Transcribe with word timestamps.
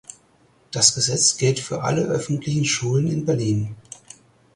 Das 0.71 0.95
Gesetz 0.95 1.37
gilt 1.37 1.59
für 1.59 1.83
alle 1.83 2.01
öffentlichen 2.05 2.65
Schulen 2.65 3.05
in 3.05 3.23
Berlin. 3.23 3.75